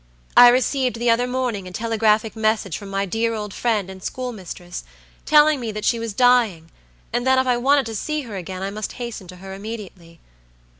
"I 0.35 0.47
received 0.47 0.95
the 0.95 1.11
other 1.11 1.27
morning 1.27 1.67
a 1.67 1.71
telegraphic 1.71 2.35
message 2.35 2.75
from 2.75 2.89
my 2.89 3.05
dear 3.05 3.35
old 3.35 3.53
friend 3.53 3.87
and 3.87 4.01
school 4.03 4.31
mistress, 4.31 4.83
telling 5.27 5.59
me 5.59 5.71
that 5.73 5.85
she 5.85 5.99
was 5.99 6.15
dying, 6.15 6.71
and 7.13 7.21
that 7.27 7.37
if 7.37 7.45
I 7.45 7.57
wanted 7.57 7.85
to 7.85 7.95
see 7.95 8.21
her 8.21 8.35
again, 8.35 8.63
I 8.63 8.71
must 8.71 8.93
hasten 8.93 9.27
to 9.27 9.35
her 9.35 9.53
immediately. 9.53 10.19